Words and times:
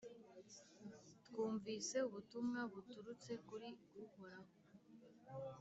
twumvise 1.25 1.97
ubutumwa 2.07 2.59
buturutse 2.71 3.31
kuri 3.47 3.69
uhoraho, 4.03 4.51